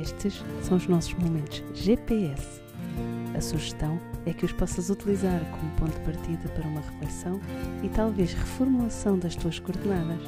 Estes 0.00 0.44
são 0.62 0.76
os 0.76 0.86
nossos 0.86 1.14
momentos 1.14 1.62
GPS. 1.74 2.60
A 3.36 3.40
sugestão 3.40 3.98
é 4.26 4.32
que 4.32 4.44
os 4.44 4.52
possas 4.52 4.90
utilizar 4.90 5.40
como 5.50 5.70
ponto 5.72 5.98
de 5.98 6.04
partida 6.04 6.48
para 6.50 6.66
uma 6.68 6.80
reflexão 6.80 7.40
e 7.82 7.88
talvez 7.88 8.32
reformulação 8.32 9.18
das 9.18 9.34
tuas 9.34 9.58
coordenadas. 9.58 10.22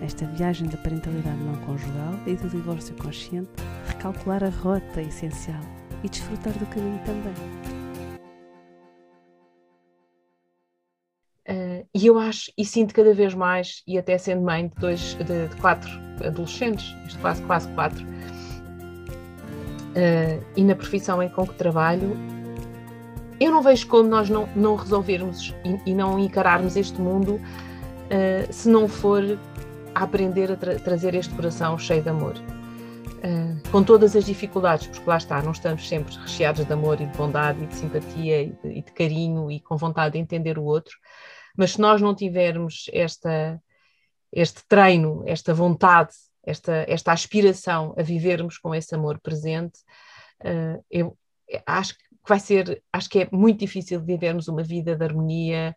Nesta 0.00 0.26
viagem 0.26 0.68
da 0.68 0.76
parentalidade 0.76 1.38
não 1.38 1.54
conjugal 1.64 2.14
e 2.26 2.34
do 2.34 2.48
divórcio 2.48 2.94
consciente, 2.96 3.50
recalcular 3.86 4.44
a 4.44 4.50
rota 4.50 5.00
é 5.00 5.04
essencial 5.04 5.60
e 6.02 6.08
desfrutar 6.08 6.52
do 6.58 6.66
caminho 6.66 7.00
também. 7.04 7.34
Uh, 11.46 11.86
e 11.94 12.06
eu 12.06 12.18
acho 12.18 12.50
e 12.56 12.64
sinto 12.64 12.94
cada 12.94 13.12
vez 13.12 13.34
mais, 13.34 13.82
e 13.86 13.98
até 13.98 14.16
sendo 14.16 14.42
mãe 14.42 14.68
de, 14.68 14.74
dois, 14.76 15.14
de, 15.14 15.48
de 15.48 15.56
quatro 15.60 15.90
adolescentes, 16.24 16.86
isto 17.06 17.18
quase, 17.20 17.42
quase 17.42 17.68
quatro, 17.74 18.04
uh, 19.94 20.44
e 20.56 20.64
na 20.64 20.74
profissão 20.74 21.22
em 21.22 21.28
com 21.28 21.46
que 21.46 21.54
trabalho, 21.54 22.16
eu 23.40 23.50
não 23.50 23.62
vejo 23.62 23.86
como 23.88 24.08
nós 24.08 24.28
não, 24.28 24.48
não 24.54 24.76
resolvermos 24.76 25.54
e, 25.64 25.90
e 25.90 25.94
não 25.94 26.18
encararmos 26.18 26.76
este 26.76 27.00
mundo 27.00 27.34
uh, 27.34 28.52
se 28.52 28.68
não 28.68 28.88
for 28.88 29.22
a 29.94 30.04
aprender 30.04 30.52
a 30.52 30.56
tra 30.56 30.78
trazer 30.78 31.14
este 31.14 31.34
coração 31.34 31.78
cheio 31.78 32.02
de 32.02 32.08
amor. 32.08 32.34
Uh, 33.24 33.70
com 33.70 33.82
todas 33.82 34.14
as 34.14 34.26
dificuldades, 34.26 34.86
porque 34.86 35.08
lá 35.08 35.16
está, 35.16 35.40
não 35.42 35.52
estamos 35.52 35.88
sempre 35.88 36.14
recheados 36.14 36.64
de 36.64 36.72
amor 36.72 37.00
e 37.00 37.06
de 37.06 37.16
bondade 37.16 37.62
e 37.64 37.66
de 37.66 37.74
simpatia 37.74 38.42
e 38.42 38.50
de, 38.50 38.68
e 38.68 38.82
de 38.82 38.92
carinho 38.92 39.50
e 39.50 39.60
com 39.60 39.78
vontade 39.78 40.12
de 40.12 40.18
entender 40.18 40.58
o 40.58 40.64
outro, 40.64 40.94
mas 41.56 41.72
se 41.72 41.80
nós 41.80 42.02
não 42.02 42.14
tivermos 42.14 42.90
esta, 42.92 43.58
este 44.30 44.62
treino, 44.68 45.22
esta 45.26 45.54
vontade 45.54 46.10
esta, 46.46 46.84
esta 46.88 47.12
aspiração 47.12 47.94
a 47.98 48.02
vivermos 48.02 48.58
com 48.58 48.74
esse 48.74 48.94
amor 48.94 49.18
presente, 49.20 49.80
uh, 50.40 50.84
eu 50.90 51.16
acho 51.66 51.94
que 51.94 52.04
vai 52.26 52.40
ser, 52.40 52.82
acho 52.92 53.08
que 53.08 53.20
é 53.20 53.28
muito 53.32 53.60
difícil 53.60 54.02
vivermos 54.02 54.48
uma 54.48 54.62
vida 54.62 54.96
de 54.96 55.04
harmonia, 55.04 55.76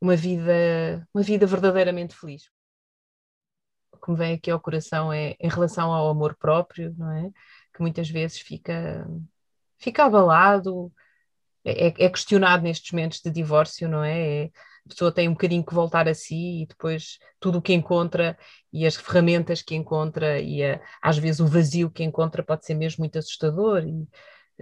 uma 0.00 0.16
vida, 0.16 1.06
uma 1.14 1.22
vida 1.22 1.46
verdadeiramente 1.46 2.14
feliz. 2.14 2.50
O 3.92 3.98
que 3.98 4.10
me 4.10 4.16
vem 4.16 4.34
aqui 4.34 4.50
ao 4.50 4.60
coração 4.60 5.12
é 5.12 5.36
em 5.38 5.48
relação 5.48 5.92
ao 5.92 6.08
amor 6.08 6.34
próprio, 6.36 6.94
não 6.96 7.12
é? 7.12 7.30
Que 7.72 7.80
muitas 7.80 8.10
vezes 8.10 8.40
fica, 8.40 9.06
fica 9.78 10.04
abalado, 10.04 10.92
é, 11.64 11.86
é 12.04 12.10
questionado 12.10 12.64
nestes 12.64 12.90
momentos 12.90 13.20
de 13.20 13.30
divórcio, 13.30 13.88
não 13.88 14.02
é? 14.02 14.44
é 14.44 14.50
a 14.84 14.88
pessoa 14.88 15.12
tem 15.12 15.28
um 15.28 15.32
bocadinho 15.32 15.64
que 15.64 15.74
voltar 15.74 16.08
a 16.08 16.14
si 16.14 16.62
e 16.62 16.66
depois 16.66 17.18
tudo 17.38 17.58
o 17.58 17.62
que 17.62 17.72
encontra 17.72 18.36
e 18.72 18.86
as 18.86 18.96
ferramentas 18.96 19.62
que 19.62 19.74
encontra 19.74 20.40
e 20.40 20.64
a, 20.64 20.80
às 21.00 21.18
vezes 21.18 21.40
o 21.40 21.46
vazio 21.46 21.90
que 21.90 22.02
encontra 22.02 22.42
pode 22.42 22.66
ser 22.66 22.74
mesmo 22.74 23.02
muito 23.02 23.18
assustador 23.18 23.84
e 23.86 24.08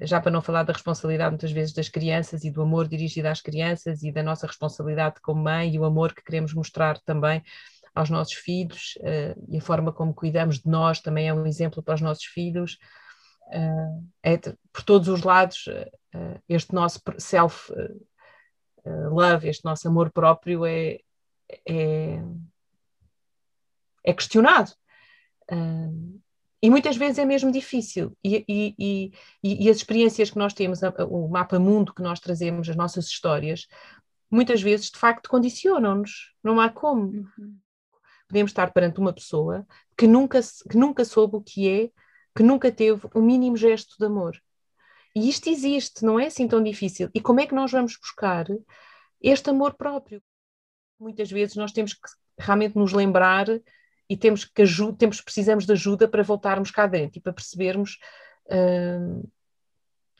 já 0.03 0.21
para 0.21 0.31
não 0.31 0.43
falar 0.43 0.63
da 0.63 0.73
responsabilidade 0.73 1.31
muitas 1.31 1.53
vezes 1.53 1.75
das 1.75 1.89
crianças 1.89 2.45
e 2.45 2.51
do 2.51 2.63
amor 2.63 2.89
dirigido 2.89 3.29
às 3.29 3.41
crianças 3.41 4.03
e 4.03 4.13
da 4.13 4.23
nossa 4.23 4.47
responsabilidade 4.47 5.21
como 5.23 5.43
mãe 5.43 5.75
e 5.75 5.79
o 5.79 5.85
amor 5.85 6.15
que 6.15 6.23
queremos 6.23 6.55
mostrar 6.55 6.99
também 7.01 7.43
aos 7.95 8.09
nossos 8.09 8.35
filhos 8.35 8.95
uh, 9.01 9.45
e 9.49 9.59
a 9.59 9.61
forma 9.61 9.93
como 9.93 10.15
cuidamos 10.15 10.61
de 10.61 10.69
nós 10.69 11.01
também 11.01 11.29
é 11.29 11.35
um 11.35 11.47
exemplo 11.47 11.83
para 11.83 11.95
os 11.95 12.01
nossos 12.01 12.25
filhos. 12.25 12.79
Uh, 13.49 14.07
é, 14.23 14.39
por 14.73 14.85
todos 14.85 15.09
os 15.09 15.25
lados 15.25 15.67
uh, 15.67 16.41
este 16.49 16.73
nosso 16.73 17.01
self 17.19 17.73
love, 18.89 19.49
este 19.49 19.65
nosso 19.65 19.87
amor 19.89 20.11
próprio 20.11 20.65
é, 20.65 21.01
é, 21.69 22.23
é 24.05 24.13
questionado. 24.13 24.73
Uh, 25.51 26.21
e 26.63 26.69
muitas 26.69 26.97
vezes 26.97 27.19
é 27.19 27.25
mesmo 27.25 27.51
difícil. 27.51 28.17
E, 28.23 28.45
e, 28.47 28.75
e, 28.79 29.65
e, 29.65 29.71
as 29.71 29.79
experiências 29.79 30.31
que 30.31 30.39
nós 30.39 30.53
temos, 30.53 30.81
o 31.09 31.29
mapa 31.29 31.59
mundo 31.59 31.95
que 31.95 32.03
nós 32.03 32.21
trazemos, 32.21 32.69
as 32.69 32.77
nossas 32.77 33.07
histórias, 33.07 33.67
muitas 34.31 34.61
vezes 34.61 34.91
de 34.91 34.99
facto 34.99 35.31
condicionam-nos. 35.31 36.35
Não 36.43 36.61
há 36.61 36.69
como. 36.69 37.03
Uhum. 37.03 37.57
Podemos 38.29 38.51
estar 38.51 38.73
perante 38.73 39.01
uma 39.01 39.13
pessoa 39.13 39.67
que 39.97 40.07
nunca, 40.07 40.41
que 40.69 40.77
nunca 40.77 41.05
soube 41.05 41.37
o 41.37 41.41
que 41.41 41.69
é, 41.69 41.91
que 42.37 42.43
nunca 42.43 42.71
teve 42.71 43.07
o 43.13 43.19
um 43.19 43.23
mínimo 43.23 43.57
gesto 43.57 43.97
de 43.99 44.05
amor. 44.05 44.41
E 45.15 45.29
isto 45.29 45.49
existe, 45.49 46.05
não 46.05 46.21
é 46.21 46.27
assim 46.27 46.47
tão 46.47 46.63
difícil. 46.63 47.11
E 47.15 47.21
como 47.21 47.41
é 47.41 47.47
que 47.47 47.55
nós 47.55 47.73
vamos 47.73 47.97
buscar 47.97 48.47
este 49.21 49.51
amor 49.51 49.75
próprio? 49.75 50.23
Muitas 50.99 51.31
vezes 51.31 51.57
nós 51.57 51.73
temos 51.73 51.95
que 51.95 52.09
realmente 52.39 52.77
nos 52.77 52.93
lembrar 52.93 53.47
e 54.09 54.17
temos 54.17 54.45
que 54.45 54.63
ajuda, 54.63 54.97
temos, 54.99 55.21
precisamos 55.21 55.67
de 55.67 55.73
ajuda 55.73 56.09
para 56.09 56.23
voltarmos 56.23 56.71
cá 56.71 56.87
dentro 56.87 57.19
e 57.19 57.23
para 57.23 57.33
percebermos 57.33 57.99
uh, 58.47 59.31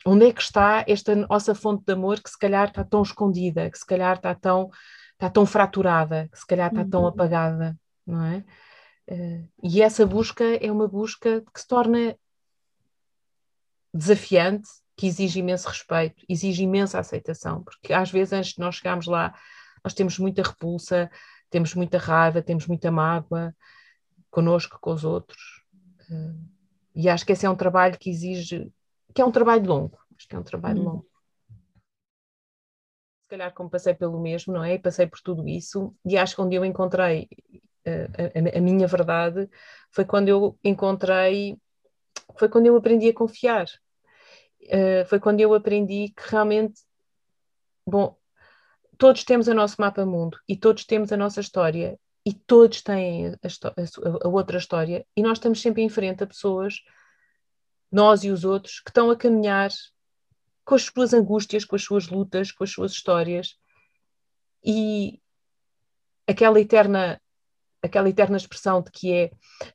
onde 0.05 0.27
é 0.27 0.33
que 0.33 0.41
está 0.41 0.83
esta 0.87 1.15
nossa 1.15 1.53
fonte 1.53 1.85
de 1.85 1.93
amor 1.93 2.21
que 2.21 2.29
se 2.29 2.37
calhar 2.37 2.67
está 2.67 2.83
tão 2.83 3.01
escondida, 3.01 3.69
que 3.69 3.77
se 3.77 3.85
calhar 3.85 4.15
está 4.15 4.33
tão, 4.33 4.69
está 5.13 5.29
tão 5.29 5.45
fraturada, 5.45 6.29
que 6.31 6.39
se 6.39 6.47
calhar 6.47 6.69
está 6.69 6.85
tão 6.85 7.01
uhum. 7.01 7.07
apagada, 7.07 7.77
não 8.05 8.23
é? 8.25 8.43
Uh, 9.09 9.49
e 9.63 9.81
essa 9.81 10.05
busca 10.05 10.43
é 10.43 10.71
uma 10.71 10.87
busca 10.87 11.43
que 11.53 11.59
se 11.59 11.67
torna 11.67 12.15
desafiante, 13.93 14.69
que 15.01 15.07
exige 15.07 15.39
imenso 15.39 15.67
respeito, 15.67 16.23
exige 16.29 16.61
imensa 16.61 16.99
aceitação, 16.99 17.63
porque 17.63 17.91
às 17.91 18.11
vezes 18.11 18.33
antes 18.33 18.53
de 18.53 18.59
nós 18.59 18.75
chegarmos 18.75 19.07
lá, 19.07 19.33
nós 19.83 19.95
temos 19.95 20.19
muita 20.19 20.43
repulsa, 20.43 21.09
temos 21.49 21.73
muita 21.73 21.97
raiva, 21.97 22.39
temos 22.39 22.67
muita 22.67 22.91
mágoa 22.91 23.51
connosco, 24.29 24.77
com 24.79 24.93
os 24.93 25.03
outros. 25.03 25.63
Eh, 26.07 26.35
e 26.93 27.09
acho 27.09 27.25
que 27.25 27.31
esse 27.31 27.47
é 27.47 27.49
um 27.49 27.55
trabalho 27.55 27.97
que 27.97 28.11
exige, 28.11 28.71
que 29.11 29.23
é 29.23 29.25
um 29.25 29.31
trabalho 29.31 29.65
longo, 29.65 29.97
acho 30.15 30.27
que 30.27 30.35
é 30.35 30.39
um 30.39 30.43
trabalho 30.43 30.81
hum. 30.81 30.83
longo. 30.83 31.07
Se 33.23 33.29
calhar 33.29 33.51
como 33.55 33.71
passei 33.71 33.95
pelo 33.95 34.21
mesmo, 34.21 34.53
não 34.53 34.63
é? 34.63 34.75
E 34.75 34.79
passei 34.79 35.07
por 35.07 35.19
tudo 35.19 35.47
isso, 35.47 35.95
e 36.05 36.15
acho 36.15 36.35
que 36.35 36.41
onde 36.43 36.55
eu 36.55 36.63
encontrei 36.63 37.27
eh, 37.85 38.07
a, 38.15 38.55
a, 38.55 38.59
a 38.59 38.61
minha 38.61 38.85
verdade 38.85 39.49
foi 39.89 40.05
quando 40.05 40.27
eu 40.27 40.59
encontrei, 40.63 41.57
foi 42.37 42.47
quando 42.47 42.67
eu 42.67 42.75
aprendi 42.75 43.09
a 43.09 43.13
confiar, 43.15 43.65
uh, 44.65 45.05
foi 45.07 45.19
quando 45.19 45.39
eu 45.39 45.53
aprendi 45.53 46.09
que 46.15 46.29
realmente, 46.29 46.81
bom, 47.85 48.17
todos 48.97 49.23
temos 49.23 49.47
o 49.47 49.53
nosso 49.53 49.75
mapa 49.79 50.05
mundo 50.05 50.37
e 50.47 50.55
todos 50.55 50.85
temos 50.85 51.11
a 51.11 51.17
nossa 51.17 51.41
história 51.41 51.99
e 52.25 52.33
todos 52.33 52.81
têm 52.81 53.27
a, 53.27 53.31
a, 53.31 54.25
a, 54.25 54.27
outra 54.27 54.57
história 54.57 55.05
e 55.15 55.23
nós 55.23 55.37
estamos 55.37 55.61
sempre 55.61 55.81
em 55.81 55.89
frente 55.89 56.23
a 56.23 56.27
pessoas, 56.27 56.75
nós 57.91 58.23
e 58.23 58.29
os 58.29 58.45
outros, 58.45 58.79
que 58.79 58.89
estão 58.89 59.09
a 59.09 59.17
caminhar 59.17 59.69
com 60.63 60.75
as 60.75 60.83
suas 60.83 61.13
angústias, 61.13 61.65
com 61.65 61.75
as 61.75 61.83
suas 61.83 62.07
lutas, 62.07 62.51
com 62.51 62.63
as 62.63 62.71
suas 62.71 62.91
histórias 62.91 63.57
e 64.63 65.19
aquela 66.27 66.59
eterna 66.59 67.19
aquela 67.81 68.07
eterna 68.07 68.37
expressão 68.37 68.81
de 68.81 68.91
que 68.91 69.11
é 69.11 69.31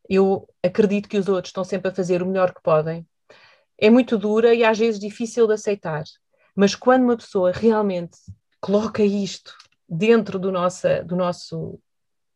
eu 0.08 0.48
acredito 0.62 1.08
que 1.08 1.18
os 1.18 1.28
outros 1.28 1.48
estão 1.48 1.64
sempre 1.64 1.90
a 1.90 1.94
fazer 1.94 2.22
o 2.22 2.26
melhor 2.26 2.54
que 2.54 2.62
podem 2.62 3.06
é 3.78 3.90
muito 3.90 4.16
dura 4.16 4.54
e 4.54 4.64
às 4.64 4.78
vezes 4.78 5.00
difícil 5.00 5.46
de 5.46 5.54
aceitar. 5.54 6.04
Mas 6.54 6.74
quando 6.74 7.04
uma 7.04 7.16
pessoa 7.16 7.52
realmente 7.52 8.18
coloca 8.60 9.02
isto 9.02 9.54
dentro 9.88 10.38
do, 10.38 10.50
nossa, 10.50 11.02
do 11.04 11.14
nosso 11.14 11.78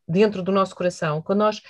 dentro 0.07 0.43
do 0.43 0.51
nosso 0.51 0.75
coração, 0.75 1.23
quando 1.23 1.39
nós 1.39 1.63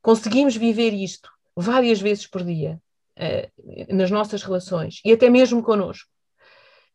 conseguimos 0.00 0.56
viver 0.56 0.94
isto 0.94 1.30
várias 1.54 2.00
vezes 2.00 2.26
por 2.26 2.42
dia 2.42 2.80
uh, 3.18 3.94
nas 3.94 4.10
nossas 4.10 4.42
relações 4.42 5.00
e 5.04 5.12
até 5.12 5.28
mesmo 5.28 5.62
connosco, 5.62 6.08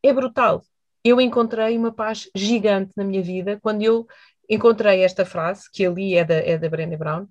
é 0.01 0.11
brutal. 0.11 0.63
Eu 1.03 1.21
encontrei 1.21 1.77
uma 1.77 1.93
paz 1.93 2.29
gigante 2.35 2.91
na 2.97 3.03
minha 3.03 3.21
vida 3.21 3.59
quando 3.61 3.83
eu 3.83 4.07
encontrei 4.49 5.03
esta 5.03 5.23
frase, 5.23 5.69
que 5.71 5.85
ali 5.85 6.16
é 6.16 6.25
da, 6.25 6.35
é 6.35 6.57
da 6.57 6.69
Brené 6.69 6.97
Brown, 6.97 7.27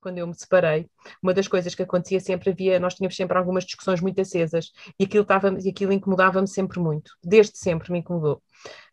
quando 0.00 0.18
eu 0.18 0.26
me 0.26 0.34
separei, 0.34 0.88
uma 1.22 1.34
das 1.34 1.48
coisas 1.48 1.74
que 1.74 1.82
acontecia 1.82 2.20
sempre 2.20 2.50
havia, 2.50 2.78
nós 2.78 2.94
tínhamos 2.94 3.16
sempre 3.16 3.36
algumas 3.36 3.64
discussões 3.64 4.00
muito 4.00 4.20
acesas 4.20 4.72
e 4.98 5.04
aquilo, 5.04 5.22
estava, 5.22 5.56
e 5.60 5.68
aquilo 5.68 5.92
incomodava-me 5.92 6.48
sempre 6.48 6.78
muito, 6.78 7.12
desde 7.22 7.58
sempre 7.58 7.92
me 7.92 7.98
incomodou. 7.98 8.42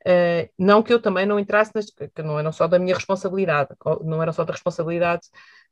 Uh, 0.05 0.49
não 0.57 0.83
que 0.83 0.93
eu 0.93 1.01
também 1.01 1.25
não 1.25 1.39
entrasse 1.39 1.71
nas, 1.73 1.85
que 1.85 2.21
não 2.21 2.37
era 2.37 2.51
só 2.51 2.67
da 2.67 2.77
minha 2.77 2.95
responsabilidade, 2.95 3.69
não 4.03 4.21
era 4.21 4.33
só 4.33 4.43
da 4.43 4.51
responsabilidade 4.51 5.27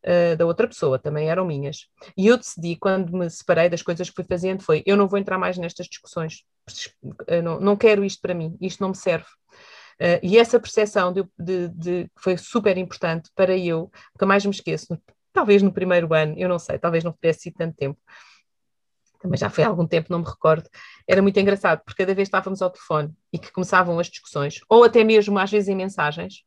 uh, 0.05 0.35
da 0.37 0.45
outra 0.45 0.67
pessoa, 0.67 0.97
também 0.97 1.29
eram 1.29 1.45
minhas. 1.45 1.87
E 2.15 2.27
eu 2.27 2.37
decidi, 2.37 2.75
quando 2.77 3.11
me 3.15 3.29
separei 3.29 3.69
das 3.69 3.81
coisas 3.81 4.09
que 4.09 4.15
fui 4.15 4.23
fazendo, 4.23 4.63
foi: 4.63 4.83
eu 4.85 4.95
não 4.95 5.07
vou 5.07 5.19
entrar 5.19 5.37
mais 5.37 5.57
nestas 5.57 5.87
discussões, 5.87 6.43
uh, 7.03 7.41
não, 7.43 7.59
não 7.59 7.75
quero 7.75 8.03
isto 8.03 8.21
para 8.21 8.33
mim, 8.33 8.57
isto 8.61 8.81
não 8.81 8.89
me 8.89 8.95
serve. 8.95 9.27
Uh, 9.99 10.17
e 10.23 10.39
essa 10.39 10.59
percepção 10.59 11.13
de, 11.13 11.23
de, 11.37 11.67
de, 11.67 12.11
foi 12.17 12.35
super 12.35 12.75
importante 12.77 13.29
para 13.35 13.55
eu, 13.55 13.91
nunca 14.13 14.25
mais 14.25 14.43
me 14.43 14.51
esqueço, 14.51 14.97
talvez 15.33 15.61
no 15.61 15.71
primeiro 15.71 16.13
ano, 16.13 16.35
eu 16.37 16.49
não 16.49 16.59
sei, 16.59 16.77
talvez 16.77 17.03
não 17.03 17.13
tivesse 17.13 17.41
sido 17.41 17.55
tanto 17.57 17.75
tempo. 17.75 17.99
Também 19.19 19.37
já 19.37 19.49
foi 19.49 19.63
há 19.63 19.67
algum 19.67 19.85
tempo, 19.85 20.07
não 20.09 20.19
me 20.19 20.25
recordo. 20.25 20.67
Era 21.07 21.21
muito 21.21 21.39
engraçado, 21.39 21.81
porque 21.85 22.03
cada 22.03 22.15
vez 22.15 22.27
estávamos 22.27 22.61
ao 22.61 22.71
telefone 22.71 23.13
e 23.31 23.37
que 23.37 23.51
começavam 23.51 23.99
as 23.99 24.07
discussões, 24.07 24.59
ou 24.67 24.83
até 24.83 25.03
mesmo 25.03 25.37
às 25.37 25.51
vezes 25.51 25.69
em 25.69 25.75
mensagens, 25.75 26.43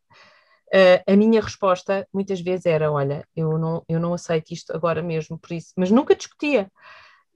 Uh, 0.75 0.99
a 1.07 1.15
minha 1.15 1.41
resposta 1.41 2.05
muitas 2.13 2.41
vezes 2.41 2.67
era: 2.67 2.91
olha, 2.91 3.25
eu 3.37 3.57
não, 3.59 3.85
eu 3.89 4.01
não 4.01 4.13
aceito 4.13 4.53
isto 4.53 4.75
agora 4.75 5.03
mesmo, 5.03 5.39
por 5.39 5.53
isso, 5.53 5.73
mas 5.77 5.91
nunca 5.91 6.17
discutia. 6.17 6.69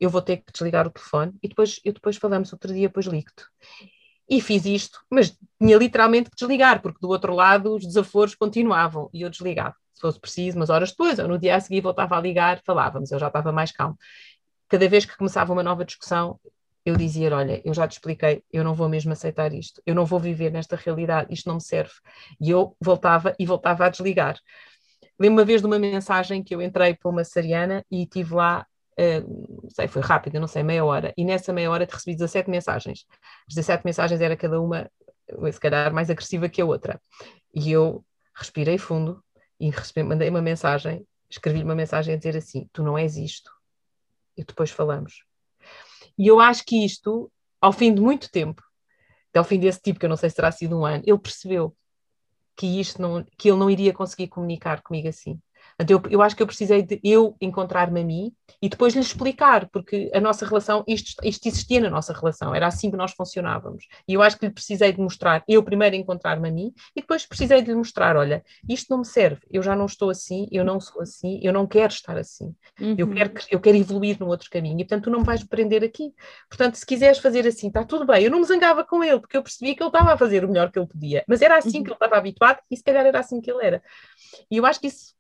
Eu 0.01 0.11
vou 0.11 0.23
ter 0.23 0.39
que 0.39 0.53
desligar 0.53 0.87
o 0.87 0.91
telefone 0.91 1.33
e 1.43 1.49
depois, 1.49 1.81
eu 1.85 1.93
depois 1.93 2.17
falamos 2.17 2.53
outro 2.53 2.73
dia, 2.73 2.89
depois 2.89 3.07
ligo-te. 3.07 3.45
E 4.29 4.41
fiz 4.41 4.67
isto, 4.67 5.01
mas 5.11 5.35
tinha 5.61 5.77
literalmente 5.77 6.31
que 6.31 6.37
desligar, 6.37 6.83
porque 6.83 6.99
do 7.01 7.09
outro 7.09 7.35
lado 7.35 7.75
os 7.77 7.87
desaforos 7.87 8.35
continuavam 8.35 9.09
e 9.13 9.23
eu 9.23 9.31
desligava, 9.31 9.75
se 9.95 10.01
fosse 10.03 10.21
preciso, 10.21 10.57
umas 10.59 10.69
horas 10.69 10.91
depois, 10.91 11.19
ou 11.19 11.27
no 11.27 11.39
dia 11.39 11.57
a 11.57 11.61
seguir 11.61 11.81
voltava 11.81 12.17
a 12.17 12.21
ligar, 12.21 12.61
falávamos, 12.65 13.11
eu 13.11 13.19
já 13.19 13.29
estava 13.29 13.51
mais 13.53 13.73
calmo. 13.73 13.97
Cada 14.69 14.87
vez 14.87 15.07
que 15.07 15.17
começava 15.17 15.53
uma 15.53 15.63
nova 15.63 15.85
discussão, 15.85 16.39
eu 16.85 16.97
dizia: 16.97 17.35
Olha, 17.35 17.61
eu 17.65 17.73
já 17.73 17.89
te 17.89 17.93
expliquei, 17.93 18.43
eu 18.53 18.63
não 18.63 18.75
vou 18.75 18.89
mesmo 18.89 19.13
aceitar 19.13 19.53
isto, 19.53 19.83
eu 19.87 19.95
não 19.95 20.05
vou 20.05 20.21
viver 20.21 20.51
nesta 20.53 20.77
realidade, 20.77 21.33
isto 21.33 21.49
não 21.49 21.57
me 21.57 21.63
serve. 21.63 21.93
E 22.41 22.51
eu 22.51 22.77
voltava 22.81 23.35
e 23.39 23.47
voltava 23.47 23.87
a 23.87 23.89
desligar. 23.89 24.39
Lembro 25.19 25.39
uma 25.41 25.45
vez 25.45 25.61
de 25.61 25.67
uma 25.67 25.79
mensagem 25.79 26.43
que 26.43 26.55
eu 26.55 26.63
entrei 26.63 26.95
para 26.95 27.11
uma 27.11 27.25
Sariana 27.25 27.85
e 27.91 28.07
tive 28.07 28.35
lá 28.35 28.67
Uh, 28.99 29.58
não 29.69 29.75
sei, 29.75 29.87
foi 29.87 30.03
rápido, 30.03 30.41
não 30.41 30.49
sei, 30.49 30.63
meia 30.63 30.85
hora, 30.85 31.13
e 31.17 31.25
nessa 31.25 31.53
meia 31.53 31.71
hora 31.71 31.87
te 31.87 31.93
recebi 31.93 32.17
17 32.17 32.49
mensagens. 32.49 33.07
As 33.47 33.55
17 33.55 33.85
mensagens 33.85 34.21
era 34.21 34.37
cada 34.37 34.61
uma, 34.61 34.91
se 35.53 35.61
calhar, 35.61 35.93
mais 35.93 36.09
agressiva 36.09 36.49
que 36.49 36.63
a 36.63 36.65
outra. 36.65 37.01
E 37.55 37.71
eu 37.71 38.05
respirei 38.35 38.79
fundo 38.79 39.23
e 39.61 39.69
recebi, 39.71 40.03
mandei 40.03 40.31
uma 40.31 40.41
mensagem, 40.41 41.07
escrevi-lhe 41.29 41.65
uma 41.65 41.75
mensagem 41.75 42.15
a 42.15 42.17
dizer 42.17 42.37
assim: 42.37 42.69
Tu 42.73 42.83
não 42.83 42.97
és 42.97 43.17
isto. 43.17 43.51
E 44.37 44.45
depois 44.45 44.71
falamos. 44.71 45.25
E 46.17 46.27
eu 46.27 46.41
acho 46.41 46.65
que 46.65 46.85
isto, 46.85 47.31
ao 47.61 47.73
fim 47.73 47.93
de 47.93 48.01
muito 48.01 48.31
tempo, 48.31 48.63
até 49.29 49.39
ao 49.39 49.45
fim 49.45 49.59
desse 49.59 49.81
tipo, 49.83 50.01
que 50.01 50.07
eu 50.07 50.11
não 50.11 50.17
sei 50.17 50.31
se 50.31 50.37
terá 50.37 50.51
sido 50.51 50.79
um 50.79 50.87
ano, 50.87 51.03
ele 51.07 51.19
percebeu 51.19 51.77
que 52.57 52.81
isto 52.81 53.03
não, 53.03 53.25
que 53.37 53.51
ele 53.51 53.59
não 53.59 53.71
iria 53.71 53.93
conseguir 53.93 54.29
comunicar 54.29 54.83
comigo 54.83 55.09
assim. 55.09 55.39
Eu, 55.89 56.03
eu 56.11 56.21
acho 56.23 56.35
que 56.35 56.43
eu 56.43 56.47
precisei 56.47 56.83
de 56.83 57.01
eu 57.05 57.37
encontrar-me 57.41 58.01
a 58.01 58.05
mim 58.05 58.33
e 58.61 58.69
depois 58.69 58.95
lhe 58.95 59.01
explicar, 59.01 59.69
porque 59.69 60.11
a 60.13 60.21
nossa 60.21 60.45
relação, 60.45 60.83
isto, 60.89 61.15
isto 61.23 61.47
existia 61.47 61.81
na 61.81 61.89
nossa 61.89 62.13
relação, 62.13 62.53
era 62.53 62.67
assim 62.67 62.91
que 62.91 62.97
nós 62.97 63.13
funcionávamos. 63.13 63.87
E 64.07 64.15
eu 64.15 64.21
acho 64.21 64.37
que 64.37 64.47
lhe 64.47 64.53
precisei 64.53 64.93
de 64.93 65.01
mostrar, 65.01 65.45
eu 65.47 65.63
primeiro 65.63 65.95
encontrar-me 65.95 66.49
a 66.49 66.53
mim 66.53 66.73
e 66.97 67.01
depois 67.01 67.25
precisei 67.25 67.63
de 67.63 67.69
lhe 67.69 67.77
mostrar: 67.77 68.17
olha, 68.17 68.45
isto 68.69 68.91
não 68.91 68.99
me 68.99 69.07
serve, 69.07 69.41
eu 69.49 69.63
já 69.63 69.77
não 69.77 69.87
estou 69.87 70.11
assim, 70.11 70.49
eu 70.51 70.65
não 70.65 70.81
sou 70.81 71.01
assim, 71.01 71.39
eu 71.45 71.53
não 71.53 71.65
quero 71.65 71.93
estar 71.93 72.19
assim, 72.19 72.53
uhum. 72.81 72.97
eu, 72.99 73.09
quero, 73.09 73.33
eu 73.49 73.61
quero 73.61 73.77
evoluir 73.77 74.19
no 74.19 74.27
outro 74.27 74.51
caminho 74.51 74.81
e 74.81 74.85
portanto 74.85 75.05
tu 75.05 75.11
não 75.11 75.21
me 75.21 75.27
vais 75.27 75.45
prender 75.45 75.85
aqui. 75.85 76.13
Portanto, 76.49 76.75
se 76.75 76.85
quiseres 76.85 77.19
fazer 77.19 77.47
assim, 77.47 77.69
está 77.69 77.85
tudo 77.85 78.05
bem. 78.05 78.25
Eu 78.25 78.33
não 78.33 78.41
me 78.41 78.47
zangava 78.47 78.83
com 78.83 79.05
ele, 79.05 79.21
porque 79.21 79.37
eu 79.37 79.43
percebia 79.45 79.77
que 79.77 79.83
ele 79.83 79.91
estava 79.91 80.13
a 80.13 80.19
fazer 80.19 80.45
o 80.45 80.49
melhor 80.49 80.73
que 80.73 80.79
ele 80.79 80.89
podia, 80.89 81.25
mas 81.29 81.41
era 81.41 81.57
assim 81.57 81.79
uhum. 81.79 81.85
que 81.85 81.91
ele 81.91 81.95
estava 81.95 82.17
habituado 82.17 82.59
e 82.69 82.77
se 82.77 82.83
calhar 82.83 83.07
era 83.07 83.21
assim 83.21 83.41
que 83.41 83.49
ele 83.49 83.65
era. 83.65 83.81
E 84.51 84.57
eu 84.57 84.67
acho 84.67 84.81
que 84.81 84.89
isso 84.89 85.18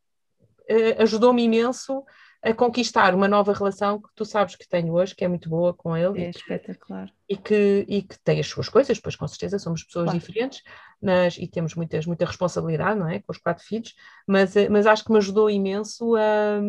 uh, 0.70 1.02
ajudou-me 1.02 1.42
imenso 1.42 2.04
a 2.42 2.54
conquistar 2.54 3.14
uma 3.14 3.26
nova 3.26 3.52
relação 3.52 4.00
que 4.00 4.08
tu 4.14 4.24
sabes 4.24 4.54
que 4.54 4.68
tenho 4.68 4.92
hoje, 4.92 5.14
que 5.14 5.24
é 5.24 5.28
muito 5.28 5.48
boa 5.48 5.74
com 5.74 5.96
ele. 5.96 6.24
É 6.24 6.30
espetacular. 6.30 7.12
E 7.28 7.36
que, 7.36 7.84
e 7.88 8.02
que 8.02 8.18
tem 8.20 8.38
as 8.38 8.46
suas 8.46 8.68
coisas, 8.68 9.00
pois 9.00 9.16
com 9.16 9.26
certeza 9.26 9.58
somos 9.58 9.82
pessoas 9.82 10.04
claro. 10.04 10.18
diferentes 10.18 10.62
mas, 11.00 11.36
e 11.38 11.46
temos 11.46 11.74
muitas, 11.74 12.06
muita 12.06 12.24
responsabilidade, 12.24 12.98
não 12.98 13.08
é? 13.08 13.20
Com 13.20 13.32
os 13.32 13.38
quatro 13.38 13.64
filhos, 13.64 13.94
mas, 14.26 14.56
eh, 14.56 14.68
mas 14.68 14.86
acho 14.86 15.04
que 15.04 15.12
me 15.12 15.18
ajudou 15.18 15.48
imenso 15.48 16.16
a, 16.16 16.60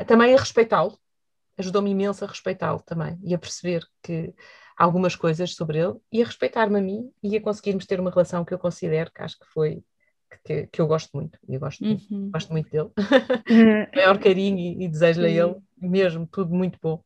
a 0.00 0.04
também 0.04 0.34
a 0.34 0.38
respeitá-lo, 0.38 0.98
ajudou-me 1.56 1.90
imenso 1.90 2.24
a 2.24 2.28
respeitá-lo 2.28 2.80
também 2.80 3.18
e 3.24 3.34
a 3.34 3.38
perceber 3.38 3.84
que 4.02 4.32
algumas 4.76 5.16
coisas 5.16 5.54
sobre 5.54 5.78
ele 5.78 5.96
e 6.12 6.22
a 6.22 6.26
respeitar-me 6.26 6.78
a 6.78 6.82
mim 6.82 7.12
e 7.22 7.36
a 7.36 7.40
conseguirmos 7.40 7.84
ter 7.84 7.98
uma 7.98 8.10
relação 8.10 8.44
que 8.44 8.54
eu 8.54 8.58
considero 8.58 9.10
que 9.12 9.22
acho 9.22 9.38
que 9.38 9.46
foi 9.46 9.82
que, 10.44 10.66
que 10.66 10.80
eu 10.80 10.86
gosto 10.86 11.10
muito, 11.14 11.38
eu 11.48 11.60
gosto, 11.60 11.84
uhum. 11.84 11.98
muito, 12.10 12.30
gosto 12.30 12.52
muito 12.52 12.70
dele. 12.70 12.90
Maior 13.94 14.18
carinho 14.18 14.58
e, 14.58 14.84
e 14.84 14.88
desejo-lhe 14.88 15.26
a 15.26 15.30
ele 15.46 15.56
mesmo, 15.80 16.26
tudo 16.26 16.54
muito 16.54 16.78
bom. 16.82 17.02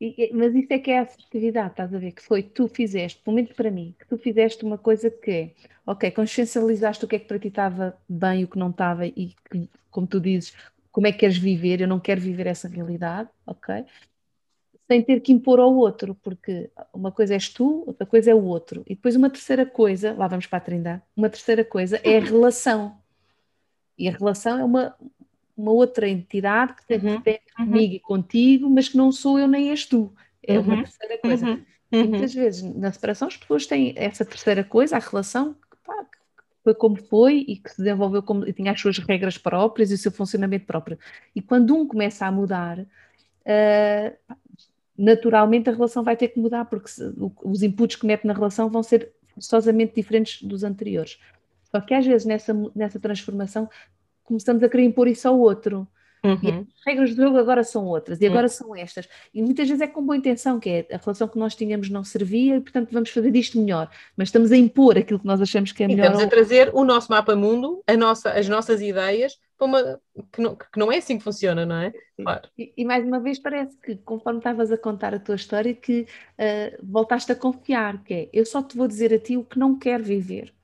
E, 0.00 0.30
mas 0.32 0.54
isso 0.54 0.72
é 0.72 0.78
que 0.78 0.90
é 0.90 1.00
a 1.00 1.02
assertividade, 1.02 1.70
estás 1.70 1.92
a 1.92 1.98
ver? 1.98 2.12
Que 2.12 2.22
foi 2.22 2.42
tu 2.42 2.68
fizeste, 2.68 3.20
pelo 3.22 3.34
menos 3.34 3.52
para 3.52 3.70
mim, 3.70 3.94
que 3.98 4.06
tu 4.06 4.16
fizeste 4.16 4.64
uma 4.64 4.78
coisa 4.78 5.10
que 5.10 5.30
é, 5.30 5.54
ok, 5.84 6.10
consciencializaste 6.12 7.04
o 7.04 7.08
que 7.08 7.16
é 7.16 7.18
que 7.18 7.26
para 7.26 7.38
ti 7.38 7.48
estava 7.48 7.98
bem 8.08 8.42
e 8.42 8.44
o 8.44 8.48
que 8.48 8.58
não 8.58 8.70
estava, 8.70 9.06
e 9.06 9.34
que, 9.50 9.68
como 9.90 10.06
tu 10.06 10.20
dizes, 10.20 10.54
como 10.92 11.06
é 11.06 11.12
que 11.12 11.18
queres 11.18 11.36
viver, 11.36 11.80
eu 11.80 11.88
não 11.88 11.98
quero 11.98 12.20
viver 12.20 12.46
essa 12.46 12.68
realidade, 12.68 13.28
ok? 13.44 13.84
Sem 14.88 15.02
ter 15.02 15.20
que 15.20 15.32
impor 15.32 15.60
ao 15.60 15.74
outro, 15.74 16.14
porque 16.22 16.70
uma 16.94 17.12
coisa 17.12 17.34
és 17.34 17.50
tu, 17.50 17.84
outra 17.86 18.06
coisa 18.06 18.30
é 18.30 18.34
o 18.34 18.42
outro. 18.42 18.82
E 18.86 18.94
depois 18.94 19.14
uma 19.14 19.28
terceira 19.28 19.66
coisa, 19.66 20.14
lá 20.14 20.26
vamos 20.26 20.46
para 20.46 20.56
a 20.56 20.62
Trindade, 20.62 21.02
uma 21.14 21.28
terceira 21.28 21.62
coisa 21.62 22.00
é 22.02 22.16
a 22.16 22.20
relação. 22.20 22.96
E 23.98 24.08
a 24.08 24.12
relação 24.12 24.58
é 24.58 24.64
uma, 24.64 24.94
uma 25.54 25.72
outra 25.72 26.08
entidade 26.08 26.74
que 26.74 26.86
tem 26.86 26.98
uhum, 26.98 27.16
uhum. 27.16 27.66
comigo 27.66 27.94
e 27.94 28.00
contigo, 28.00 28.70
mas 28.70 28.88
que 28.88 28.96
não 28.96 29.12
sou 29.12 29.38
eu 29.38 29.46
nem 29.46 29.68
és 29.68 29.84
tu. 29.84 30.10
É 30.42 30.58
uma 30.58 30.76
uhum, 30.76 30.82
terceira 30.82 31.18
coisa. 31.18 31.46
Uhum, 31.46 31.64
e 31.92 32.04
muitas 32.04 32.32
vezes 32.32 32.62
na 32.62 32.90
separação 32.90 33.28
as 33.28 33.36
pessoas 33.36 33.66
têm 33.66 33.92
essa 33.94 34.24
terceira 34.24 34.64
coisa, 34.64 34.96
a 34.96 35.00
relação, 35.00 35.52
que, 35.52 35.76
pá, 35.84 36.04
que 36.04 36.18
foi 36.64 36.74
como 36.74 36.96
foi 36.96 37.44
e 37.46 37.56
que 37.56 37.70
se 37.70 37.82
desenvolveu 37.82 38.22
como 38.22 38.48
e 38.48 38.54
tinha 38.54 38.72
as 38.72 38.80
suas 38.80 38.96
regras 38.98 39.36
próprias 39.36 39.90
e 39.90 39.94
o 39.94 39.98
seu 39.98 40.10
funcionamento 40.10 40.64
próprio. 40.64 40.98
E 41.36 41.42
quando 41.42 41.76
um 41.76 41.86
começa 41.86 42.24
a 42.24 42.32
mudar, 42.32 42.78
uh, 42.78 44.36
naturalmente 44.98 45.70
a 45.70 45.72
relação 45.72 46.02
vai 46.02 46.16
ter 46.16 46.28
que 46.28 46.40
mudar, 46.40 46.64
porque 46.64 46.90
os 47.44 47.62
inputs 47.62 47.96
que 47.96 48.06
mete 48.06 48.26
na 48.26 48.32
relação 48.32 48.68
vão 48.68 48.82
ser 48.82 49.12
forçosamente 49.34 49.94
diferentes 49.94 50.42
dos 50.42 50.64
anteriores. 50.64 51.18
Só 51.70 51.80
que 51.80 51.94
às 51.94 52.04
vezes 52.04 52.26
nessa, 52.26 52.52
nessa 52.74 52.98
transformação 52.98 53.68
começamos 54.24 54.62
a 54.62 54.68
querer 54.68 54.84
impor 54.84 55.06
isso 55.06 55.28
ao 55.28 55.38
outro. 55.38 55.86
Uhum. 56.24 56.38
E 56.42 56.48
as 56.50 56.84
regras 56.84 57.14
do 57.14 57.22
jogo 57.22 57.38
agora 57.38 57.62
são 57.62 57.86
outras, 57.86 58.20
e 58.20 58.26
agora 58.26 58.46
uhum. 58.46 58.52
são 58.52 58.76
estas. 58.76 59.08
E 59.32 59.40
muitas 59.40 59.68
vezes 59.68 59.80
é 59.80 59.86
com 59.86 60.04
boa 60.04 60.16
intenção, 60.16 60.58
que 60.58 60.68
é 60.68 60.86
a 60.92 60.96
relação 60.96 61.28
que 61.28 61.38
nós 61.38 61.54
tínhamos 61.54 61.88
não 61.88 62.02
servia, 62.02 62.56
e 62.56 62.60
portanto 62.60 62.90
vamos 62.90 63.10
fazer 63.10 63.34
isto 63.36 63.58
melhor. 63.58 63.88
Mas 64.16 64.28
estamos 64.28 64.50
a 64.50 64.56
impor 64.56 64.98
aquilo 64.98 65.20
que 65.20 65.26
nós 65.26 65.40
achamos 65.40 65.70
que 65.70 65.84
é 65.84 65.86
melhor. 65.86 66.06
E 66.06 66.06
estamos 66.06 66.24
a 66.24 66.28
trazer 66.28 66.70
o 66.74 66.84
nosso 66.84 67.10
mapa 67.12 67.36
mundo, 67.36 67.82
a 67.86 67.96
nossa, 67.96 68.32
as 68.32 68.48
nossas 68.48 68.80
ideias, 68.80 69.38
para 69.58 69.66
uma, 69.66 70.00
que, 70.32 70.40
não, 70.40 70.56
que 70.56 70.78
não 70.78 70.90
é 70.90 70.98
assim 70.98 71.18
que 71.18 71.24
funciona, 71.24 71.66
não 71.66 71.76
é? 71.76 71.92
Claro. 72.16 72.48
E, 72.56 72.72
e, 72.76 72.84
mais 72.84 73.04
uma 73.04 73.20
vez 73.20 73.38
parece 73.38 73.76
que, 73.78 73.96
conforme 73.96 74.38
estavas 74.38 74.72
a 74.72 74.78
contar 74.78 75.12
a 75.14 75.18
tua 75.18 75.34
história, 75.34 75.74
que 75.74 76.02
uh, 76.02 76.78
voltaste 76.82 77.32
a 77.32 77.36
confiar, 77.36 78.02
que 78.04 78.14
é, 78.14 78.28
eu 78.32 78.46
só 78.46 78.62
te 78.62 78.76
vou 78.76 78.88
dizer 78.88 79.12
a 79.12 79.18
ti 79.18 79.36
o 79.36 79.44
que 79.44 79.58
não 79.58 79.78
quero 79.78 80.04
viver. 80.04 80.54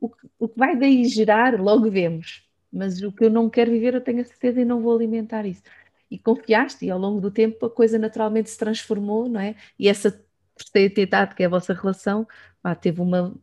O 0.00 0.08
que, 0.08 0.26
o 0.38 0.48
que 0.48 0.58
vai 0.58 0.76
daí 0.76 1.04
gerar, 1.04 1.60
logo 1.60 1.90
vemos 1.90 2.44
mas 2.74 3.00
o 3.02 3.12
que 3.12 3.24
eu 3.24 3.30
não 3.30 3.48
quero 3.48 3.70
viver 3.70 3.94
eu 3.94 4.00
tenho 4.00 4.20
a 4.20 4.24
certeza 4.24 4.60
e 4.60 4.64
não 4.64 4.82
vou 4.82 4.94
alimentar 4.96 5.46
isso. 5.46 5.62
E 6.10 6.18
confiaste, 6.18 6.84
e 6.84 6.90
ao 6.90 6.98
longo 6.98 7.20
do 7.20 7.30
tempo 7.30 7.66
a 7.66 7.70
coisa 7.70 7.98
naturalmente 7.98 8.50
se 8.50 8.58
transformou, 8.58 9.28
não 9.28 9.40
é? 9.40 9.54
E 9.78 9.88
essa 9.88 10.10
terceira 10.56 11.26
que 11.28 11.42
é 11.42 11.46
a 11.46 11.48
vossa 11.48 11.72
relação, 11.72 12.26
pá, 12.60 12.74
teve 12.74 13.00
uma, 13.00 13.34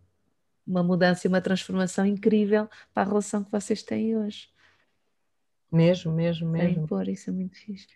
uma 0.67 0.83
mudança 0.83 1.27
e 1.27 1.29
uma 1.29 1.41
transformação 1.41 2.05
incrível 2.05 2.69
para 2.93 3.03
a 3.03 3.05
relação 3.05 3.43
que 3.43 3.51
vocês 3.51 3.81
têm 3.83 4.17
hoje. 4.17 4.49
Mesmo, 5.71 6.11
mesmo, 6.11 6.49
mesmo. 6.49 6.87
Por 6.87 7.07
isso 7.07 7.29
é 7.29 7.33
muito 7.33 7.55
fixe. 7.57 7.87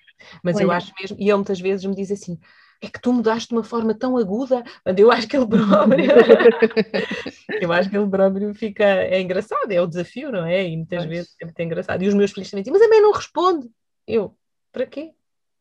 Mas 0.42 0.56
Olha, 0.56 0.64
eu 0.64 0.72
acho 0.72 0.94
mesmo, 1.00 1.18
e 1.20 1.24
ele 1.24 1.36
muitas 1.36 1.60
vezes 1.60 1.86
me 1.86 1.94
diz 1.94 2.10
assim: 2.10 2.40
é 2.82 2.90
que 2.90 3.02
tu 3.02 3.12
mudaste 3.12 3.50
de 3.50 3.56
uma 3.56 3.64
forma 3.64 3.94
tão 3.94 4.18
aguda, 4.18 4.64
mas 4.86 4.98
eu 4.98 5.12
acho 5.12 5.28
que 5.28 5.36
ele 5.36 5.48
próprio, 5.48 6.06
eu 7.62 7.74
acho 7.74 7.90
que 7.90 7.98
ele 7.98 8.10
próprio 8.10 8.54
fica, 8.54 8.84
é 8.84 9.20
engraçado, 9.20 9.72
é 9.72 9.82
o 9.82 9.88
desafio, 9.88 10.32
não 10.32 10.46
é? 10.46 10.68
E 10.68 10.78
muitas 10.78 11.00
pois. 11.00 11.10
vezes 11.10 11.36
é 11.42 11.46
muito 11.46 11.60
engraçado. 11.60 12.02
E 12.04 12.08
os 12.08 12.14
meus 12.14 12.32
filhos 12.32 12.50
também 12.50 12.64
dizem, 12.64 12.74
mas 12.74 12.88
a 12.88 12.90
mãe 12.90 13.02
não 13.02 13.12
responde. 13.12 13.70
Eu, 14.08 14.38
para 14.72 14.86
quê? 14.86 15.14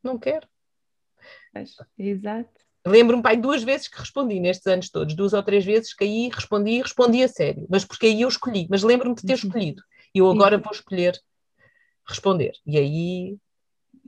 Não 0.03 0.19
quero. 0.19 0.47
Pois, 1.53 1.77
exato. 1.99 2.65
Lembro-me, 2.87 3.23
pai, 3.23 3.37
duas 3.37 3.63
vezes 3.63 3.89
que 3.89 3.99
respondi 3.99 4.39
nestes 4.39 4.67
anos 4.67 4.91
todos, 4.91 5.15
duas 5.15 5.33
ou 5.33 5.43
três 5.43 5.65
vezes 5.65 5.95
caí, 5.95 6.29
respondi, 6.29 6.83
respondi 6.83 7.23
a 7.23 7.29
sério, 7.29 7.67
mas 7.71 7.83
porque 7.83 8.07
aí 8.07 8.21
eu 8.21 8.29
escolhi, 8.29 8.67
mas 8.69 8.83
lembro-me 8.83 9.15
de 9.15 9.23
ter 9.23 9.33
uhum. 9.33 9.39
escolhido. 9.39 9.83
E 10.15 10.19
eu 10.19 10.31
agora 10.31 10.59
vou 10.59 10.71
escolher 10.71 11.19
responder. 12.07 12.53
E 12.67 12.79
aí, 12.79 13.39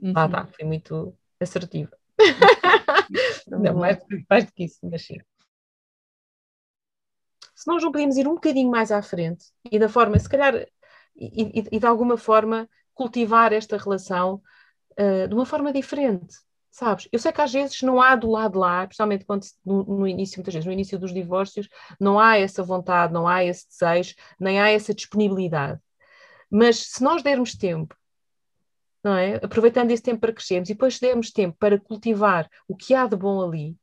uhum. 0.01 0.13
lá 0.13 0.25
está, 0.25 0.47
foi 0.47 0.65
muito 0.65 1.17
assertiva. 1.39 1.97
não, 3.47 3.75
mais, 3.75 3.99
mais 4.29 4.45
do 4.45 4.51
que 4.51 4.65
isso, 4.65 4.79
mas 4.83 5.05
sim. 5.05 5.17
Se 7.55 7.67
nós 7.67 7.81
não 7.81 7.91
podíamos 7.91 8.17
ir 8.17 8.27
um 8.27 8.35
bocadinho 8.35 8.69
mais 8.69 8.91
à 8.91 9.01
frente 9.01 9.45
e 9.71 9.79
da 9.79 9.89
forma, 9.89 10.17
se 10.19 10.29
calhar, 10.29 10.55
e, 11.15 11.59
e, 11.59 11.67
e 11.71 11.79
de 11.79 11.85
alguma 11.85 12.17
forma 12.17 12.69
cultivar 12.93 13.51
esta 13.51 13.77
relação 13.77 14.41
uh, 14.99 15.27
de 15.27 15.33
uma 15.33 15.45
forma 15.45 15.73
diferente, 15.73 16.35
sabes? 16.69 17.07
Eu 17.11 17.17
sei 17.17 17.31
que 17.31 17.41
às 17.41 17.51
vezes 17.51 17.81
não 17.81 17.99
há 17.99 18.15
do 18.15 18.29
lado 18.29 18.59
lá, 18.59 18.85
principalmente 18.85 19.25
quando 19.25 19.45
no, 19.65 19.83
no, 19.83 20.07
início, 20.07 20.37
muitas 20.37 20.53
vezes 20.53 20.65
no 20.65 20.71
início 20.71 20.99
dos 20.99 21.11
divórcios, 21.11 21.67
não 21.99 22.19
há 22.19 22.37
essa 22.37 22.61
vontade, 22.63 23.13
não 23.13 23.27
há 23.27 23.43
esse 23.43 23.67
desejo, 23.67 24.15
nem 24.39 24.59
há 24.59 24.69
essa 24.69 24.93
disponibilidade. 24.93 25.79
Mas 26.49 26.77
se 26.77 27.03
nós 27.03 27.21
dermos 27.21 27.55
tempo 27.55 27.95
não 29.07 29.15
é? 29.15 29.35
Aproveitando 29.35 29.91
esse 29.91 30.03
tempo 30.03 30.19
para 30.19 30.33
crescermos 30.33 30.69
e 30.69 30.73
depois 30.73 30.99
demos 30.99 31.31
tempo 31.31 31.55
para 31.57 31.79
cultivar 31.79 32.49
o 32.67 32.75
que 32.75 32.93
há 32.93 33.07
de 33.07 33.15
bom 33.15 33.41
ali 33.41 33.75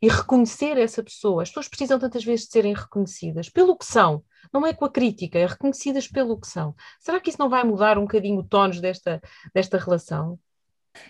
e 0.00 0.08
reconhecer 0.08 0.78
essa 0.78 1.02
pessoa. 1.02 1.42
As 1.42 1.50
pessoas 1.50 1.68
precisam 1.68 1.98
tantas 1.98 2.24
vezes 2.24 2.46
de 2.46 2.52
serem 2.52 2.72
reconhecidas 2.72 3.50
pelo 3.50 3.76
que 3.76 3.84
são, 3.84 4.24
não 4.52 4.66
é 4.66 4.72
com 4.72 4.86
a 4.86 4.90
crítica, 4.90 5.38
é 5.38 5.46
reconhecidas 5.46 6.08
pelo 6.08 6.40
que 6.40 6.46
são. 6.46 6.74
Será 6.98 7.20
que 7.20 7.28
isso 7.28 7.38
não 7.38 7.50
vai 7.50 7.62
mudar 7.64 7.98
um 7.98 8.02
bocadinho 8.02 8.40
o 8.40 8.44
tono 8.44 8.80
desta, 8.80 9.20
desta 9.54 9.76
relação? 9.76 10.38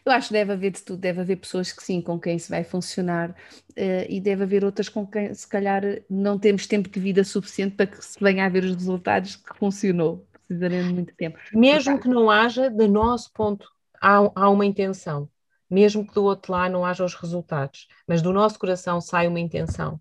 Eu 0.04 0.12
acho 0.12 0.28
que 0.28 0.32
deve 0.32 0.52
haver 0.54 0.70
de 0.72 0.82
tudo, 0.82 0.98
deve 0.98 1.20
haver 1.20 1.36
pessoas 1.36 1.70
que 1.70 1.82
sim, 1.82 2.00
com 2.00 2.18
quem 2.18 2.36
isso 2.36 2.48
vai 2.48 2.64
funcionar 2.64 3.30
uh, 3.30 4.06
e 4.08 4.18
deve 4.18 4.42
haver 4.42 4.64
outras 4.64 4.88
com 4.88 5.06
quem 5.06 5.32
se 5.34 5.46
calhar 5.46 5.82
não 6.08 6.38
temos 6.38 6.66
tempo 6.66 6.88
de 6.88 6.98
vida 6.98 7.22
suficiente 7.22 7.76
para 7.76 7.86
que 7.86 8.02
se 8.02 8.18
venha 8.18 8.46
a 8.46 8.48
ver 8.48 8.64
os 8.64 8.74
resultados 8.74 9.36
que 9.36 9.56
funcionou, 9.58 10.26
precisaremos 10.54 10.88
de 10.88 10.94
muito 10.94 11.14
tempo. 11.14 11.38
Mesmo 11.52 11.98
que 11.98 12.08
não 12.08 12.30
haja, 12.30 12.70
de 12.70 12.88
nosso 12.88 13.32
ponto, 13.32 13.68
há, 14.00 14.18
há 14.34 14.50
uma 14.50 14.64
intenção, 14.64 15.28
mesmo 15.68 16.06
que 16.06 16.14
do 16.14 16.24
outro 16.24 16.52
lado 16.52 16.72
não 16.72 16.84
haja 16.84 17.04
os 17.04 17.14
resultados, 17.14 17.88
mas 18.06 18.22
do 18.22 18.32
nosso 18.32 18.58
coração 18.58 19.00
sai 19.00 19.26
uma 19.26 19.40
intenção. 19.40 20.00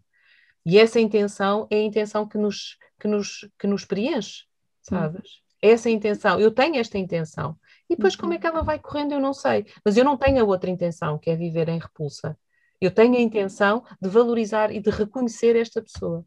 E 0.65 0.77
essa 0.79 0.99
intenção 0.99 1.67
é 1.69 1.77
a 1.77 1.83
intenção 1.83 2.27
que 2.27 2.37
nos, 2.37 2.77
que 2.99 3.07
nos, 3.07 3.49
que 3.59 3.67
nos 3.67 3.83
preenche, 3.83 4.43
sabes? 4.81 5.21
Hum. 5.21 5.43
Essa 5.61 5.89
intenção, 5.89 6.39
eu 6.39 6.51
tenho 6.51 6.75
esta 6.75 6.97
intenção. 6.97 7.57
E 7.89 7.95
depois 7.95 8.15
como 8.15 8.33
é 8.33 8.37
que 8.37 8.45
ela 8.45 8.61
vai 8.63 8.79
correndo, 8.79 9.13
eu 9.13 9.19
não 9.19 9.33
sei. 9.33 9.65
Mas 9.83 9.95
eu 9.97 10.03
não 10.03 10.17
tenho 10.17 10.41
a 10.41 10.45
outra 10.45 10.69
intenção, 10.69 11.17
que 11.17 11.29
é 11.29 11.35
viver 11.35 11.69
em 11.69 11.79
repulsa. 11.79 12.37
Eu 12.81 12.91
tenho 12.91 13.15
a 13.15 13.21
intenção 13.21 13.83
de 14.01 14.09
valorizar 14.09 14.71
e 14.71 14.81
de 14.81 14.89
reconhecer 14.89 15.55
esta 15.55 15.81
pessoa. 15.81 16.25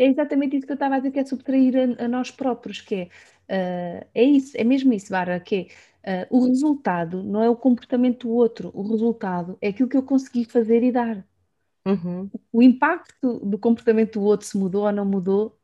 É 0.00 0.06
exatamente 0.06 0.56
isso 0.56 0.64
que 0.64 0.72
eu 0.72 0.76
estava 0.76 0.94
a 0.94 0.98
dizer, 0.98 1.10
que 1.10 1.18
é 1.18 1.24
subtrair 1.26 1.74
a, 1.76 2.06
a 2.06 2.08
nós 2.08 2.30
próprios, 2.30 2.80
que 2.80 2.94
é, 2.94 3.04
uh, 4.02 4.06
é 4.14 4.24
isso, 4.24 4.56
é 4.56 4.64
mesmo 4.64 4.94
isso, 4.94 5.10
Vara, 5.10 5.38
que 5.38 5.68
é, 6.02 6.22
uh, 6.22 6.38
o 6.38 6.46
resultado 6.46 7.22
não 7.22 7.42
é 7.42 7.50
o 7.50 7.54
comportamento 7.54 8.26
do 8.26 8.32
outro, 8.32 8.70
o 8.72 8.80
resultado 8.80 9.58
é 9.60 9.68
aquilo 9.68 9.90
que 9.90 9.96
eu 9.98 10.02
consegui 10.02 10.46
fazer 10.46 10.82
e 10.82 10.90
dar. 10.90 11.22
Uhum. 11.86 12.30
O 12.50 12.62
impacto 12.62 13.40
do 13.40 13.58
comportamento 13.58 14.18
do 14.18 14.24
outro, 14.24 14.46
se 14.46 14.56
mudou 14.56 14.86
ou 14.86 14.92
não 14.92 15.04
mudou, 15.04 15.58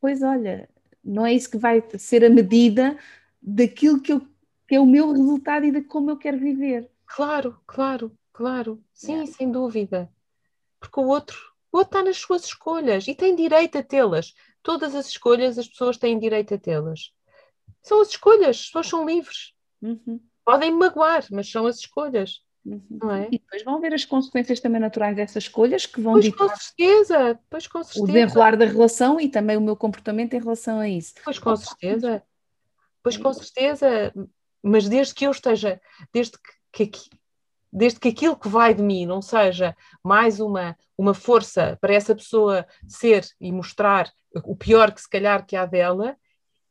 pois 0.00 0.22
olha, 0.24 0.68
não 1.04 1.24
é 1.24 1.32
isso 1.32 1.48
que 1.48 1.56
vai 1.56 1.80
ser 1.98 2.24
a 2.24 2.30
medida 2.30 2.98
daquilo 3.40 4.00
que, 4.00 4.12
eu, 4.12 4.26
que 4.66 4.74
é 4.74 4.80
o 4.80 4.86
meu 4.86 5.12
resultado 5.12 5.64
e 5.66 5.70
de 5.70 5.82
como 5.82 6.10
eu 6.10 6.16
quero 6.16 6.36
viver. 6.36 6.90
Claro, 7.06 7.56
claro, 7.64 8.10
claro. 8.32 8.82
Sim, 8.92 9.24
sem 9.26 9.52
dúvida. 9.52 10.10
Porque 10.80 10.98
o 10.98 11.06
outro, 11.06 11.38
o 11.72 11.78
outro 11.78 11.98
está 11.98 12.02
nas 12.02 12.16
suas 12.16 12.44
escolhas 12.44 13.06
e 13.08 13.14
tem 13.14 13.34
direito 13.34 13.78
a 13.78 13.82
tê-las. 13.82 14.34
Todas 14.62 14.94
as 14.94 15.08
escolhas 15.08 15.58
as 15.58 15.68
pessoas 15.68 15.96
têm 15.96 16.18
direito 16.18 16.54
a 16.54 16.58
tê-las. 16.58 17.12
São 17.82 18.00
as 18.00 18.08
escolhas, 18.08 18.56
as 18.56 18.66
pessoas 18.66 18.86
são 18.86 19.06
livres. 19.06 19.52
Uhum. 19.82 20.20
Podem 20.44 20.72
magoar, 20.72 21.24
mas 21.30 21.50
são 21.50 21.66
as 21.66 21.78
escolhas. 21.78 22.42
Uhum. 22.64 23.10
É? 23.10 23.28
E 23.28 23.38
depois 23.38 23.62
vão 23.62 23.80
ver 23.80 23.94
as 23.94 24.04
consequências 24.04 24.60
também 24.60 24.80
naturais 24.80 25.16
dessas 25.16 25.44
escolhas 25.44 25.86
que 25.86 26.00
vão 26.00 26.14
pois 26.14 26.34
com 26.34 26.48
certeza, 26.48 27.40
pois 27.48 27.66
com 27.66 27.82
certeza. 27.82 28.04
o 28.04 28.06
desenrolar 28.06 28.56
da 28.56 28.64
relação 28.66 29.20
e 29.20 29.28
também 29.28 29.56
o 29.56 29.60
meu 29.60 29.76
comportamento 29.76 30.34
em 30.34 30.40
relação 30.40 30.78
a 30.78 30.88
isso. 30.88 31.14
Pois 31.24 31.38
com 31.38 31.56
certeza, 31.56 32.22
pois 33.02 33.16
com 33.16 33.32
certeza, 33.32 34.12
mas 34.62 34.88
desde 34.88 35.14
que 35.14 35.26
eu 35.26 35.30
esteja, 35.30 35.80
desde 36.12 36.36
que, 36.72 36.86
que, 36.86 37.10
desde 37.72 38.00
que 38.00 38.08
aquilo 38.08 38.36
que 38.36 38.48
vai 38.48 38.72
de 38.74 38.82
mim 38.82 39.06
não 39.06 39.20
seja 39.20 39.76
mais 40.02 40.40
uma, 40.40 40.76
uma 40.96 41.14
força 41.14 41.76
para 41.80 41.94
essa 41.94 42.14
pessoa 42.14 42.66
ser 42.86 43.26
e 43.40 43.52
mostrar 43.52 44.10
o 44.44 44.56
pior 44.56 44.92
que 44.92 45.00
se 45.00 45.08
calhar 45.08 45.44
que 45.46 45.56
há 45.56 45.66
dela, 45.66 46.16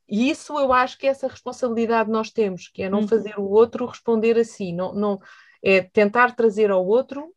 e 0.07 0.29
isso 0.29 0.57
eu 0.57 0.71
acho 0.71 0.97
que 0.97 1.05
é 1.05 1.09
essa 1.09 1.27
responsabilidade 1.27 2.09
nós 2.09 2.31
temos, 2.31 2.69
que 2.69 2.83
é 2.83 2.89
não 2.89 3.01
uhum. 3.01 3.07
fazer 3.07 3.37
o 3.37 3.49
outro 3.49 3.85
responder 3.85 4.37
assim, 4.37 4.73
não, 4.73 4.93
não, 4.93 5.19
é 5.61 5.81
tentar 5.81 6.35
trazer 6.35 6.71
ao 6.71 6.85
outro 6.85 7.33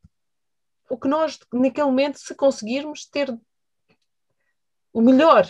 o 0.89 0.97
que 0.97 1.09
nós, 1.09 1.39
naquele 1.53 1.87
momento, 1.87 2.19
se 2.19 2.35
conseguirmos 2.35 3.07
ter 3.07 3.37
o 4.93 5.01
melhor. 5.01 5.49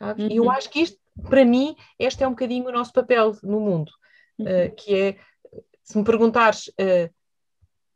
Uhum. 0.00 0.28
E 0.28 0.36
eu 0.36 0.44
uhum. 0.44 0.50
acho 0.50 0.70
que 0.70 0.80
isto, 0.80 0.98
para 1.28 1.44
mim, 1.44 1.76
este 1.98 2.22
é 2.22 2.26
um 2.26 2.32
bocadinho 2.32 2.68
o 2.68 2.72
nosso 2.72 2.92
papel 2.92 3.36
no 3.42 3.60
mundo, 3.60 3.92
uhum. 4.38 4.46
uh, 4.46 4.74
que 4.74 4.94
é, 4.94 5.18
se 5.82 5.96
me 5.96 6.04
perguntares, 6.04 6.68
uh, 6.68 7.12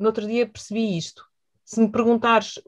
no 0.01 0.07
outro 0.07 0.27
dia 0.27 0.49
percebi 0.49 0.97
isto, 0.97 1.25
se 1.65 1.81
me 1.81 1.91
perguntares 1.91 2.61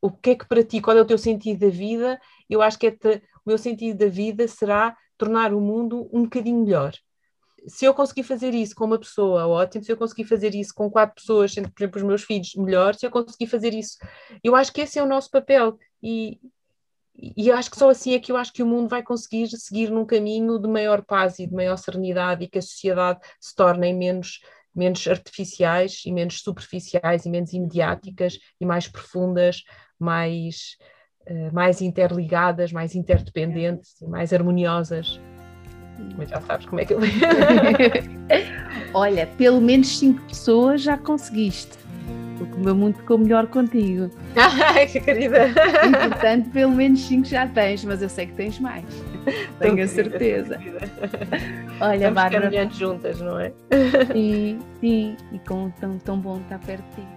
o 0.00 0.10
que 0.10 0.30
é 0.30 0.34
que 0.34 0.46
para 0.46 0.62
ti, 0.62 0.80
qual 0.80 0.96
é 0.96 1.00
o 1.00 1.06
teu 1.06 1.18
sentido 1.18 1.60
da 1.60 1.70
vida, 1.70 2.20
eu 2.48 2.62
acho 2.62 2.78
que 2.78 2.86
é 2.86 2.90
te, 2.90 3.16
o 3.16 3.48
meu 3.48 3.58
sentido 3.58 3.98
da 3.98 4.06
vida 4.06 4.46
será 4.46 4.96
tornar 5.16 5.52
o 5.52 5.60
mundo 5.60 6.08
um 6.12 6.24
bocadinho 6.24 6.62
melhor 6.62 6.92
se 7.66 7.84
eu 7.84 7.94
conseguir 7.94 8.24
fazer 8.24 8.54
isso 8.54 8.74
com 8.74 8.84
uma 8.84 8.98
pessoa, 8.98 9.46
ótimo. 9.46 9.84
Se 9.84 9.92
eu 9.92 9.96
conseguir 9.96 10.24
fazer 10.24 10.54
isso 10.54 10.74
com 10.74 10.90
quatro 10.90 11.14
pessoas, 11.14 11.52
sendo, 11.52 11.70
por 11.70 11.82
exemplo, 11.82 12.00
os 12.00 12.06
meus 12.06 12.22
filhos, 12.22 12.54
melhor. 12.56 12.94
Se 12.94 13.06
eu 13.06 13.10
conseguir 13.10 13.46
fazer 13.46 13.72
isso, 13.74 13.96
eu 14.42 14.54
acho 14.54 14.72
que 14.72 14.82
esse 14.82 14.98
é 14.98 15.02
o 15.02 15.08
nosso 15.08 15.30
papel. 15.30 15.78
E, 16.02 16.38
e 17.16 17.50
acho 17.50 17.70
que 17.70 17.78
só 17.78 17.88
assim 17.88 18.14
é 18.14 18.18
que 18.18 18.30
eu 18.30 18.36
acho 18.36 18.52
que 18.52 18.62
o 18.62 18.66
mundo 18.66 18.88
vai 18.88 19.02
conseguir 19.02 19.48
seguir 19.48 19.90
num 19.90 20.04
caminho 20.04 20.58
de 20.58 20.68
maior 20.68 21.02
paz 21.02 21.38
e 21.38 21.46
de 21.46 21.54
maior 21.54 21.76
serenidade 21.76 22.44
e 22.44 22.48
que 22.48 22.58
a 22.58 22.62
sociedade 22.62 23.20
se 23.40 23.54
torne 23.54 23.92
menos, 23.92 24.40
menos 24.74 25.06
artificiais 25.06 26.02
e 26.04 26.12
menos 26.12 26.40
superficiais 26.40 27.24
e 27.24 27.30
menos 27.30 27.52
imediáticas 27.52 28.38
e 28.60 28.66
mais 28.66 28.88
profundas, 28.88 29.62
mais, 29.98 30.76
uh, 31.28 31.54
mais 31.54 31.80
interligadas, 31.80 32.72
mais 32.72 32.94
interdependentes 32.94 34.00
e 34.00 34.06
mais 34.06 34.32
harmoniosas. 34.32 35.20
Mas 36.16 36.28
já 36.28 36.40
sabes 36.40 36.66
como 36.66 36.80
é 36.80 36.84
que 36.84 36.94
eu. 36.94 37.00
Olha, 38.92 39.26
pelo 39.38 39.60
menos 39.60 39.98
cinco 39.98 40.22
pessoas 40.22 40.82
já 40.82 40.98
conseguiste. 40.98 41.78
Porque 42.38 42.54
o 42.54 42.60
meu 42.60 42.74
mundo 42.74 42.96
ficou 42.96 43.16
melhor 43.16 43.46
contigo. 43.46 44.10
Ai, 44.36 44.86
que 44.86 45.00
querida! 45.00 45.48
E, 45.48 46.08
portanto, 46.08 46.50
pelo 46.50 46.72
menos 46.72 47.00
cinco 47.00 47.26
já 47.26 47.46
tens, 47.46 47.84
mas 47.84 48.02
eu 48.02 48.08
sei 48.08 48.26
que 48.26 48.34
tens 48.34 48.58
mais. 48.58 48.84
Tenho 49.58 49.82
a 49.82 49.86
certeza. 49.88 50.58
Olha, 51.80 51.94
Estamos 52.08 52.14
Bárbara. 52.14 52.70
juntas, 52.70 53.20
não 53.20 53.38
é? 53.38 53.52
Sim, 54.12 54.58
sim, 54.80 55.16
e 55.32 55.38
com 55.40 55.70
tão, 55.70 55.98
tão 55.98 56.18
bom 56.18 56.38
estar 56.38 56.58
perto 56.60 56.84
de 56.90 57.02
ti. 57.02 57.08